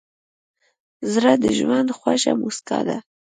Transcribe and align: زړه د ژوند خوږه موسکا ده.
زړه 1.11 1.33
د 1.43 1.45
ژوند 1.57 1.89
خوږه 1.97 2.33
موسکا 2.41 2.79
ده. 2.87 2.97